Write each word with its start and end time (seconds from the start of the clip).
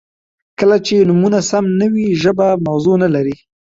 •کله 0.59 0.77
چې 0.85 0.95
نومونه 1.07 1.39
سم 1.49 1.65
نه 1.79 1.87
وي، 1.93 2.07
ژبه 2.23 2.47
موضوع 2.67 2.95
نهلري. 3.03 3.35